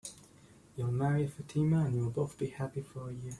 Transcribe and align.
You'll 0.75 0.91
marry 0.91 1.27
Fatima, 1.27 1.85
and 1.85 1.93
you'll 1.95 2.09
both 2.09 2.35
be 2.35 2.47
happy 2.47 2.81
for 2.81 3.11
a 3.11 3.13
year. 3.13 3.29